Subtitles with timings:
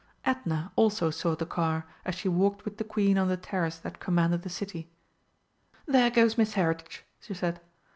[0.25, 3.99] Edna also saw the car as she walked with the Queen on the terrace that
[3.99, 4.89] commanded the City.
[5.85, 7.61] "There goes Miss Heritage!" she said.